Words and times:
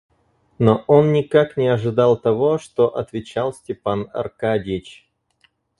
Но 0.57 0.83
он 0.87 1.13
никак 1.13 1.57
не 1.57 1.67
ожидал 1.67 2.17
того, 2.17 2.57
что 2.57 2.87
отвечал 2.87 3.53
Степан 3.53 4.09
Аркадьич. 4.11 5.07